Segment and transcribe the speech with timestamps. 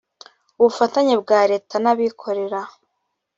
[0.59, 2.59] ubufatanye bwa leta n abikorera